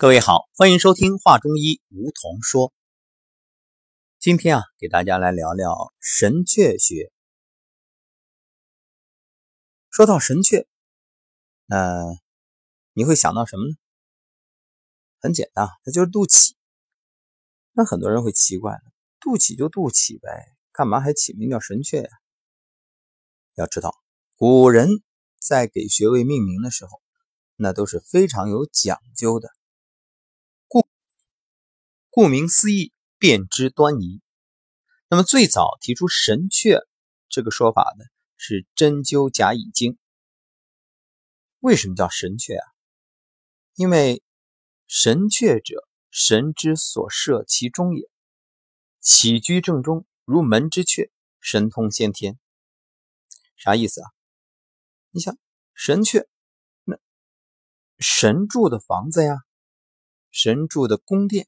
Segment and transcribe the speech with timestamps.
[0.00, 2.72] 各位好，欢迎收听《话中医》，梧桐说。
[4.18, 7.12] 今天啊，给大家来聊聊神阙穴。
[9.90, 10.64] 说到神阙，
[11.66, 12.16] 那
[12.94, 13.74] 你会想到什么呢？
[15.20, 16.54] 很简单，它就是肚脐。
[17.72, 18.80] 那很多人会奇怪了，
[19.20, 22.08] 肚脐就肚脐呗，干嘛还起名叫神阙呀？
[23.54, 23.94] 要知道，
[24.36, 24.88] 古人
[25.38, 27.02] 在给穴位命名的时候，
[27.56, 29.50] 那都是非常有讲究的。
[32.10, 34.20] 顾名思义，辨知端倪。
[35.08, 36.84] 那么最早提出神阙
[37.28, 38.04] 这个说法的
[38.36, 39.96] 是针灸甲乙经。
[41.60, 42.66] 为什么叫神阙啊？
[43.74, 44.24] 因为
[44.88, 48.08] 神阙者，神之所设其中也。
[49.00, 52.38] 起居正中，如门之阙，神通先天。
[53.56, 54.10] 啥意思啊？
[55.10, 55.38] 你想
[55.74, 56.26] 神阙，
[56.84, 56.98] 那
[57.98, 59.36] 神住的房子呀，
[60.30, 61.46] 神住的宫殿。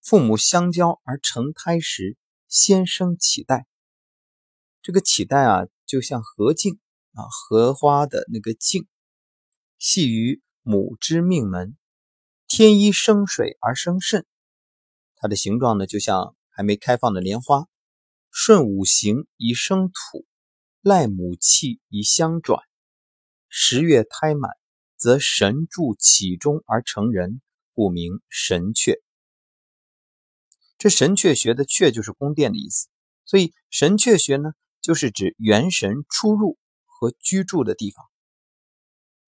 [0.00, 2.16] 父母相交而成胎时，
[2.48, 3.66] 先生脐带。
[4.80, 6.78] 这个脐带啊，就像荷茎
[7.12, 8.86] 啊，荷花的那个茎，
[9.78, 11.76] 系于母之命门。
[12.46, 14.24] 天一生水而生肾，
[15.16, 17.66] 它的形状呢，就像还没开放的莲花。
[18.30, 20.24] 顺五行以生土，
[20.80, 22.62] 赖母气以相转。
[23.48, 24.52] 十月胎满，
[24.96, 27.42] 则神助其中而成人，
[27.74, 29.00] 故名神阙。
[30.78, 32.86] 这神阙穴的阙就是宫殿的意思，
[33.24, 38.06] 所以神阙穴呢，就是指元神出入和居住的地方。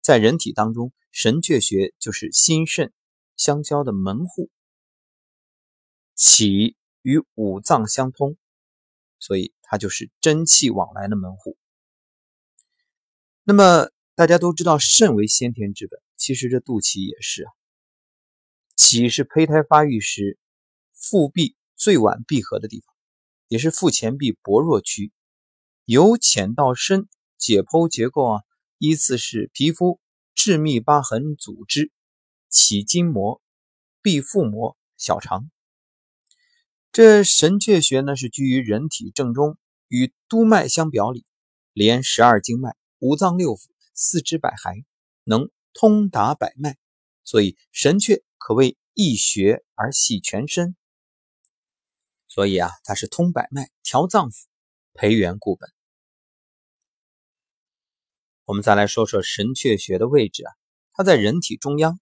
[0.00, 2.92] 在人体当中，神阙穴就是心肾
[3.36, 4.48] 相交的门户，
[6.14, 8.36] 起与五脏相通，
[9.18, 11.56] 所以它就是真气往来的门户。
[13.42, 17.50] 那么大家都知道，肾为先天之本，其实这肚脐也是啊。
[18.76, 20.38] 脐是胚胎发育时。
[21.00, 22.94] 腹壁最晚闭合的地方，
[23.48, 25.12] 也是腹前壁薄弱区，
[25.86, 28.42] 由浅到深解剖结构啊，
[28.76, 29.98] 依次是皮肤、
[30.34, 31.90] 致密疤痕组织、
[32.50, 33.40] 起筋膜、
[34.02, 35.50] 壁腹膜、小肠。
[36.92, 39.56] 这神阙穴呢，是居于人体正中，
[39.88, 41.24] 与督脉相表里，
[41.72, 44.84] 连十二经脉、五脏六腑、四肢百骸，
[45.24, 46.76] 能通达百脉，
[47.24, 50.76] 所以神阙可谓一穴而系全身。
[52.32, 54.44] 所以啊，它是通百脉、调脏腑、
[54.94, 55.68] 培元固本。
[58.44, 60.52] 我们再来说说神阙穴的位置啊，
[60.92, 61.98] 它在人体中央，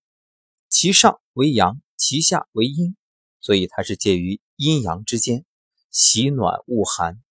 [0.68, 2.94] 其上为阳，其下为阴，
[3.40, 5.46] 所以它是介于阴阳之间，
[5.90, 7.22] 喜暖恶寒，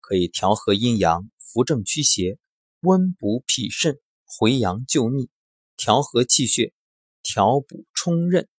[0.00, 2.38] 可以调和阴阳，扶正驱邪，
[2.80, 5.30] 温补脾肾，回阳救逆，
[5.78, 6.74] 调和气血，
[7.22, 8.50] 调补冲任。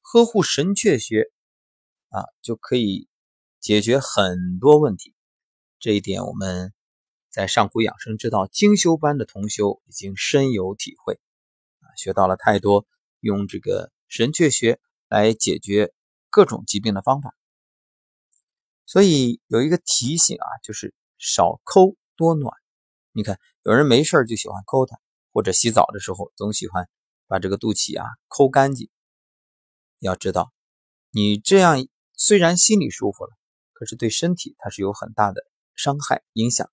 [0.00, 1.33] 呵护神阙穴。
[2.14, 3.08] 啊，就可以
[3.58, 5.12] 解决很多问题。
[5.80, 6.72] 这一点我们
[7.28, 11.18] 在上古养生之道精修班的同修已经深有体会
[11.80, 12.86] 啊，学到了太多
[13.18, 15.92] 用这个神阙穴来解决
[16.30, 17.34] 各种疾病的方法。
[18.86, 22.54] 所以有一个提醒啊，就是少抠多暖。
[23.10, 24.96] 你看，有人没事就喜欢抠它，
[25.32, 26.88] 或者洗澡的时候总喜欢
[27.26, 28.88] 把这个肚脐啊抠干净。
[29.98, 30.52] 要知道，
[31.10, 31.84] 你这样。
[32.16, 33.30] 虽然心里舒服了，
[33.72, 35.42] 可是对身体它是有很大的
[35.74, 36.70] 伤害影响。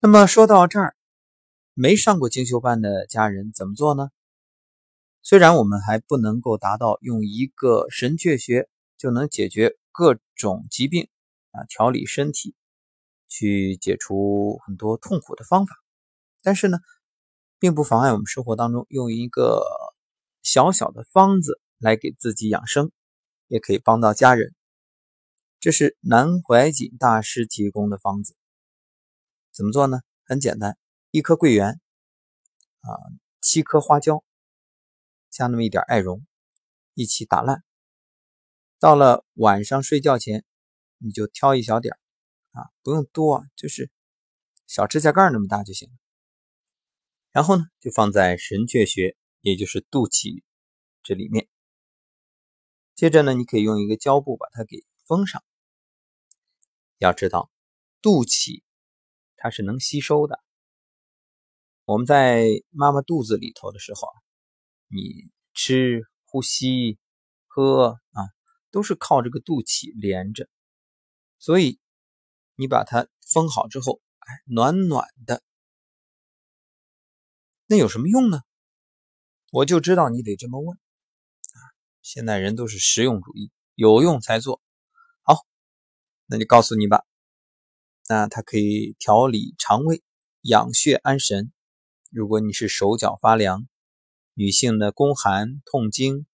[0.00, 0.96] 那么说到这儿，
[1.74, 4.08] 没上过精修班的家人怎么做呢？
[5.22, 11.08] 虽然我们还不能够达到用一个神阙穴就能解决各种疾病
[11.50, 12.54] 啊，调理身体，
[13.28, 15.76] 去解除很多痛苦的方法，
[16.42, 16.78] 但是呢，
[17.58, 19.62] 并不妨碍我们生活当中用一个
[20.42, 22.90] 小小的方子来给自己养生。
[23.50, 24.54] 也可以帮到家人，
[25.58, 28.36] 这是南怀瑾大师提供的方子。
[29.50, 29.98] 怎么做呢？
[30.24, 30.78] 很简单，
[31.10, 31.80] 一颗桂圆，
[32.78, 32.88] 啊，
[33.40, 34.22] 七颗花椒，
[35.30, 36.24] 加那么一点艾绒，
[36.94, 37.64] 一起打烂。
[38.78, 40.44] 到了晚上睡觉前，
[40.98, 41.98] 你就挑一小点
[42.52, 43.90] 啊，不用多啊，就是
[44.68, 45.90] 小指甲盖那么大就行
[47.32, 50.44] 然后呢，就放在神阙穴，也就是肚脐
[51.02, 51.48] 这里面。
[53.00, 55.42] 接着呢，你可以用一个胶布把它给封上。
[56.98, 57.50] 要知道，
[58.02, 58.62] 肚脐
[59.36, 60.38] 它是能吸收的。
[61.86, 64.16] 我们在妈妈肚子里头的时候啊，
[64.88, 66.98] 你吃、呼吸、
[67.46, 68.20] 喝啊，
[68.70, 70.46] 都是靠这个肚脐连着。
[71.38, 71.80] 所以
[72.54, 75.42] 你把它封好之后，哎，暖暖的。
[77.64, 78.42] 那有什么用呢？
[79.52, 80.78] 我就知道你得这么问！
[82.02, 84.60] 现在人都是实用主义，有用才做。
[85.22, 85.46] 好，
[86.26, 87.04] 那就告诉你吧。
[88.08, 90.02] 那它可以调理肠胃、
[90.42, 91.52] 养血安神。
[92.10, 93.68] 如果你是手脚发凉，
[94.34, 96.26] 女性的宫寒、痛经，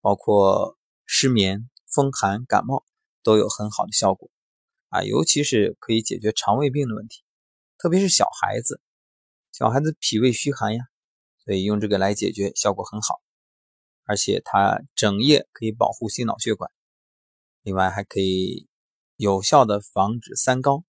[0.00, 0.76] 包括
[1.06, 2.84] 失眠、风寒、感冒，
[3.22, 4.30] 都有很好的效果
[4.88, 5.02] 啊！
[5.02, 7.22] 尤其是可以解决肠胃病的问题，
[7.78, 8.82] 特别是小孩子，
[9.50, 10.84] 小孩子脾胃虚寒呀。
[11.44, 13.20] 所以用这个来解决效果很好，
[14.04, 16.70] 而且它整夜可以保护心脑血管，
[17.62, 18.68] 另外还可以
[19.16, 20.84] 有效的防止三高，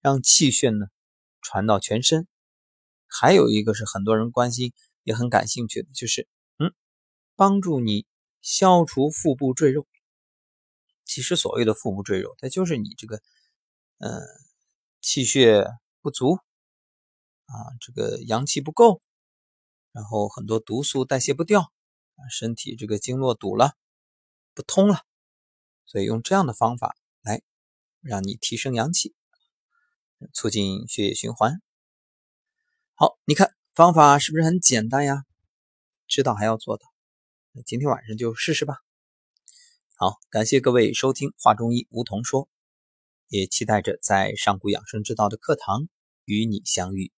[0.00, 0.86] 让气血呢
[1.40, 2.26] 传到全身。
[3.06, 4.72] 还有一个是很多人关心
[5.02, 6.26] 也很感兴趣的，就是
[6.58, 6.72] 嗯，
[7.36, 8.06] 帮助你
[8.42, 9.86] 消除腹部赘肉。
[11.04, 13.22] 其实所谓的腹部赘肉，它就是你这个
[13.98, 14.20] 嗯
[15.00, 15.66] 气血
[16.00, 16.38] 不足
[17.44, 19.00] 啊，这个阳气不够。
[19.92, 21.70] 然后很多毒素代谢不掉，
[22.30, 23.76] 身体这个经络堵了，
[24.54, 25.04] 不通了，
[25.84, 27.42] 所以用这样的方法来
[28.00, 29.14] 让你提升阳气，
[30.32, 31.60] 促进血液循环。
[32.94, 35.24] 好，你看方法是不是很简单呀？
[36.06, 36.86] 知道还要做到，
[37.52, 38.76] 那今天晚上就试试吧。
[39.96, 42.48] 好，感谢各位收听《话中医》梧桐说，
[43.28, 45.88] 也期待着在上古养生之道的课堂
[46.24, 47.12] 与你相遇。